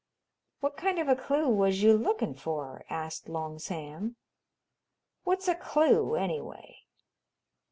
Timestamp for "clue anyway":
5.53-6.79